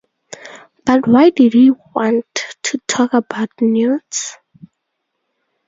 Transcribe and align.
But 0.83 1.07
why 1.07 1.29
did 1.29 1.53
he 1.53 1.69
want 1.93 2.25
to 2.63 2.79
talk 2.87 3.13
about 3.13 3.51
newts? 3.61 4.35